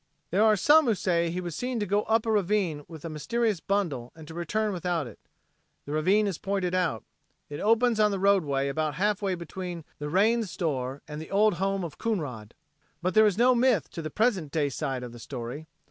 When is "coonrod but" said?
11.99-13.13